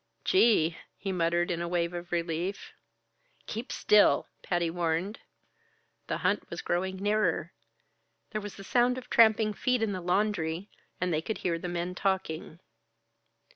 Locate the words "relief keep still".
2.11-4.25